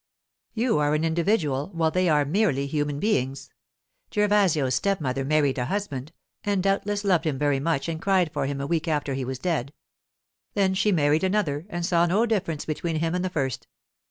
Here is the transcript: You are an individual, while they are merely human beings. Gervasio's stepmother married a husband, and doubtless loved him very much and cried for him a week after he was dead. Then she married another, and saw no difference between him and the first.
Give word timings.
You 0.55 0.79
are 0.79 0.95
an 0.95 1.03
individual, 1.03 1.69
while 1.73 1.91
they 1.91 2.09
are 2.09 2.25
merely 2.25 2.65
human 2.65 2.99
beings. 2.99 3.51
Gervasio's 4.11 4.73
stepmother 4.73 5.23
married 5.23 5.59
a 5.59 5.65
husband, 5.65 6.11
and 6.43 6.63
doubtless 6.63 7.03
loved 7.03 7.27
him 7.27 7.37
very 7.37 7.59
much 7.59 7.87
and 7.87 8.01
cried 8.01 8.33
for 8.33 8.47
him 8.47 8.59
a 8.59 8.65
week 8.65 8.87
after 8.87 9.13
he 9.13 9.23
was 9.25 9.37
dead. 9.37 9.73
Then 10.55 10.73
she 10.73 10.91
married 10.91 11.23
another, 11.23 11.67
and 11.69 11.85
saw 11.85 12.07
no 12.07 12.25
difference 12.25 12.65
between 12.65 12.95
him 12.95 13.13
and 13.13 13.23
the 13.23 13.29
first. 13.29 13.67